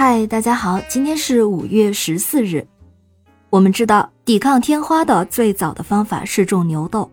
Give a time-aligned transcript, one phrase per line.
[0.00, 2.64] 嗨，大家好，今天是五月十四日。
[3.50, 7.10] 我们知道，抵抗天花的最早的方法是种牛痘。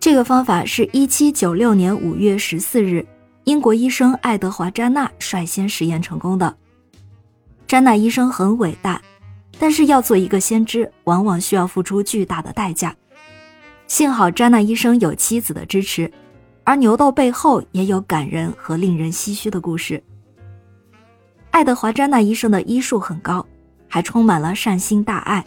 [0.00, 3.06] 这个方法是一七九六年五月十四日，
[3.44, 6.56] 英国医生爱德华·詹纳率先实验成功的。
[7.68, 9.00] 詹纳医生很伟大，
[9.56, 12.92] 但是要做一个先知，往往需要付出巨大的代价。
[13.86, 16.10] 幸好詹纳医生有妻子的支持，
[16.64, 20.02] 而牛痘背后也有感人和令人唏嘘的故事。
[21.58, 23.44] 爱德华·詹纳医生的医术很高，
[23.88, 25.44] 还充满了善心大爱。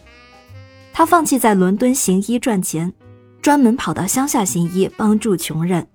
[0.92, 2.92] 他放弃在伦敦行医赚钱，
[3.40, 5.86] 专门跑到乡下行医，帮助穷人。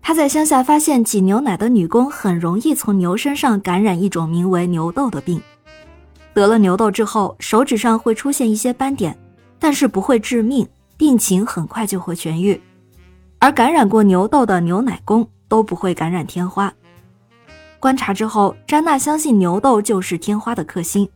[0.00, 5.42] 他在乡下发现，挤牛奶的女工很容易从牛身上感染一种名为牛痘的病。
[6.32, 9.18] 得了牛痘之后，手指上会出现一些斑点，
[9.58, 10.64] 但是不会致命，
[10.96, 12.60] 病情很快就会痊愈。
[13.40, 16.72] 而感染过牛痘的牛奶工都不会感染天花。
[17.86, 21.08] 观察之后，詹娜相信牛痘就是天花的克星。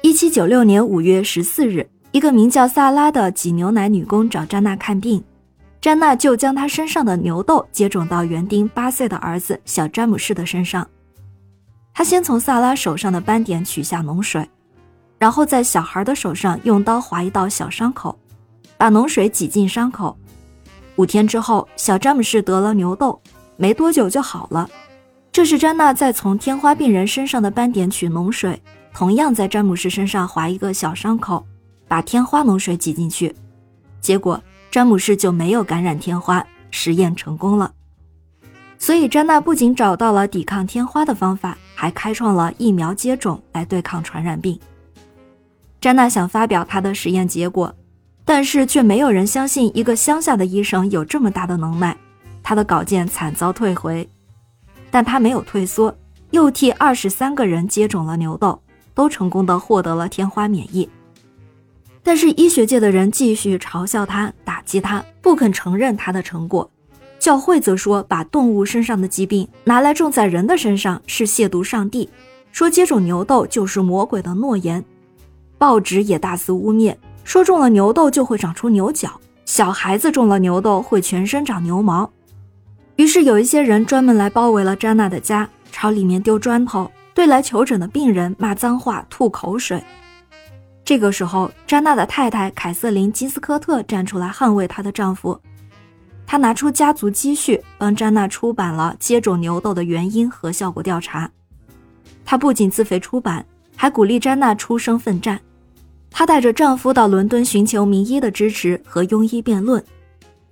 [0.00, 5.22] 一七九六年五月十四日，一个名叫萨拉的挤牛奶女工找詹娜看病，
[5.82, 10.88] 詹娜就将她身上的牛痘接种到园丁八岁的儿子小詹姆士的身上。
[11.92, 14.48] 她先从萨拉手上的斑点取下脓水，
[15.18, 18.18] 然后在小孩的手上用刀划一道小伤口，
[18.78, 20.16] 把脓水挤进伤口。
[20.96, 23.20] 五天之后，小詹姆士得了牛痘，
[23.58, 24.66] 没多久就好了。
[25.32, 31.42] 这是詹娜在从天花病人身上的斑点取脓水，同样在詹姆士身上划一个小伤口，
[31.88, 33.34] 把天花脓水挤进去，
[33.98, 34.38] 结果
[34.70, 37.72] 詹姆士就没有感染天花，实验成功了。
[38.76, 44.60] 所以詹娜不仅找到了抵抗天花的方法，还开创了疫苗接种来对抗传染病。
[45.80, 47.74] 詹娜想发表她的实验结果，
[48.26, 51.96] 但是却没有人相信一个乡下的医生有这么大的能耐，
[52.42, 54.06] 她的稿件惨遭退回。
[54.92, 55.96] 但他没有退缩，
[56.30, 58.60] 又替二十三个人接种了牛痘，
[58.94, 60.86] 都成功的获得了天花免疫。
[62.02, 66.70] 但是医学界的人继续嘲笑他，打击他，不肯承认他的成果。
[67.18, 72.08] 教会则说，把动物身上的疾病拿来种在人的身上是亵渎上帝，
[72.50, 74.84] 说接种牛痘就是魔鬼的诺言。
[75.56, 76.94] 报纸也大肆污蔑，
[77.24, 82.10] 说中了牛痘就会长出牛角，小孩子中了牛痘会全身长牛毛。
[82.96, 89.82] 于是有一些人专门来包围了詹娜的家，朝里面丢砖头，对来求诊的病人骂脏话、吐口水。
[90.84, 95.40] 这个时候，詹娜的太太凯瑟琳·金斯科特站出来捍卫她的丈夫。
[96.26, 101.30] 她拿出家族积蓄，帮詹娜出版了接种牛痘的原因和效果调查。
[102.24, 103.44] 她不仅自费出版，
[103.76, 105.40] 还鼓励詹娜出声奋战。
[106.10, 109.82] 她带着丈夫到伦敦寻求名医的支持和庸医辩论。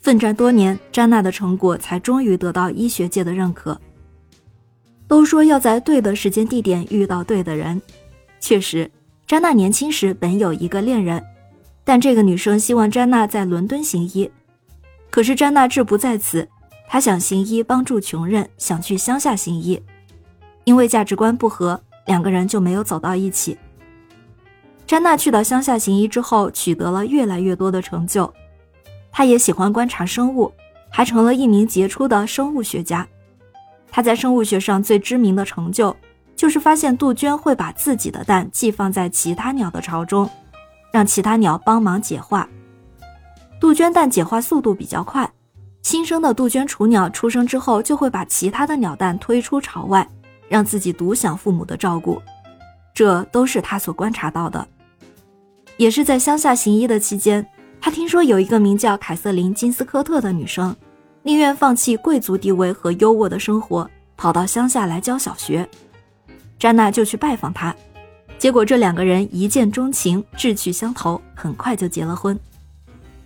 [0.00, 3.78] 奋战多年，詹娜的成果才终于得到医学界的认可。
[5.06, 7.80] 都说要在对的时间地点遇到对的人，
[8.40, 8.90] 确实，
[9.26, 11.22] 詹娜年轻时本有一个恋人，
[11.84, 14.30] 但这个女生希望詹娜在伦敦行医，
[15.10, 16.48] 可是詹娜志不在此，
[16.88, 19.82] 她想行医帮助穷人，想去乡下行医，
[20.64, 23.58] 因为价值观不合，两个人就没有走到一起。
[24.86, 28.32] 詹娜去到乡下行医之后，取得了越来越多的成就。
[29.12, 30.52] 他也喜欢观察生物，
[30.88, 33.06] 还成了一名杰出的生物学家。
[33.90, 35.94] 他在生物学上最知名的成就，
[36.36, 40.30] 就是发现杜鹃会把自己的蛋寄放在其他鸟的巢中，
[40.92, 42.48] 让其他鸟帮忙解化。
[43.60, 45.30] 杜鹃蛋解化速度比较快，
[45.82, 50.08] 新生的杜鹃雏鸟出生之后，就会把其他的鸟蛋推出巢外，
[50.48, 52.22] 让自己独享父母的照顾。
[52.94, 54.66] 这都是他所观察到的，
[55.76, 57.46] 也是在乡下行医的期间。
[57.80, 60.76] 他听说有一个名叫凯瑟琳·金斯科特的女生，
[61.22, 65.68] 宁愿放弃贵族地位和优渥的生活，跑到乡下来教小学。
[66.58, 67.74] 詹娜就去拜访她，
[68.38, 72.38] 结果这两个人一见钟情，志趣相投，很快就结了婚。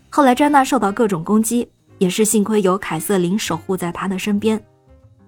[0.09, 4.63] 后来詹娜受到各种攻击，也是幸亏有凯瑟琳守护在她的身边。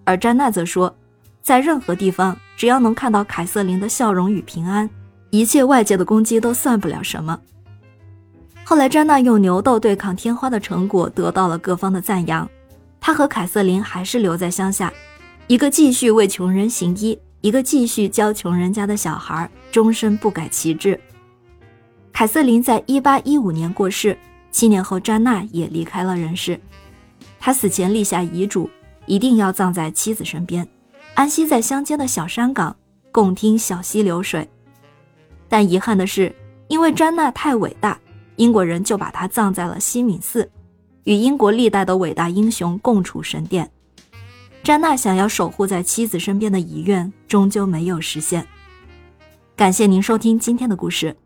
[0.05, 0.97] 而詹娜则说，
[1.43, 4.89] 在任何地方，只要能看到凯瑟琳的笑容与平安，
[5.31, 7.37] 一切外界的攻击都算不了什么。
[8.69, 12.51] 后来，詹娜用牛痘对抗天花的成果得到了各方的赞扬。
[13.01, 14.93] 她和凯瑟琳还是留在乡下，
[15.47, 20.99] 一个继续为穷人行医，一个继续教穷人家的小孩，终身不改其志。
[22.13, 24.19] 凯瑟琳在一八一五年过世，
[24.51, 26.59] 七年后，詹娜也离开了人世。
[27.39, 28.69] 他死前立下遗嘱，
[29.07, 30.67] 一定要葬在妻子身边，
[31.15, 32.75] 安息在乡间的小山岗，
[33.13, 34.51] 共听小溪流水。
[35.49, 36.35] 但遗憾的是，
[36.67, 37.97] 因为詹娜太伟大。
[38.37, 40.51] 英国人就把他葬在了西敏寺，
[41.05, 43.71] 与英国历代的伟大英雄共处神殿。
[44.63, 48.47] 詹娜想要守护在妻子身边的遗愿，终究没有实现。
[49.55, 51.17] 感谢您收听今天的故事。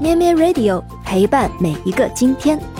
[0.00, 2.75] 咩咩 Radio 陪伴每一个今天。